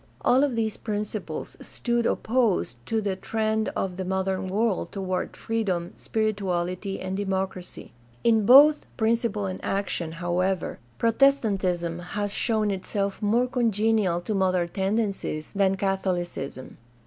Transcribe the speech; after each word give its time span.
All 0.21 0.43
of 0.43 0.55
these 0.55 0.77
principles 0.77 1.55
stood 1.61 2.07
opposed 2.07 2.83
to 2.87 3.01
the 3.01 3.15
trend 3.15 3.69
of 3.75 3.97
the 3.97 4.03
modern 4.03 4.47
world 4.47 4.91
toward 4.91 5.37
freedom, 5.37 5.93
spirituality, 5.95 6.99
and 6.99 7.15
democracy. 7.15 7.91
In 8.23 8.43
both 8.43 8.87
principle 8.97 9.45
and 9.45 9.63
action, 9.63 10.13
however, 10.13 10.79
Protestantism 10.97 11.99
has 11.99 12.31
shown 12.33 12.71
itself 12.71 13.21
more 13.21 13.45
congenial 13.45 14.21
to 14.21 14.33
modern 14.33 14.69
tendencies 14.69 15.53
than 15.53 15.77
Catholicism. 15.77 16.79